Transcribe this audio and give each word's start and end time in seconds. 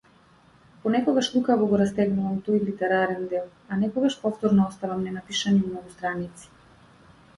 Понекогаш 0.83 1.27
лукаво 1.33 1.67
го 1.73 1.79
растегнувам 1.81 2.39
тој 2.47 2.61
литерарен 2.69 3.21
дел, 3.35 3.45
а 3.69 3.79
некогаш 3.83 4.17
повторно 4.25 4.67
оставам 4.71 5.05
ненапишани 5.09 5.63
многу 5.67 5.97
страници. 5.99 6.51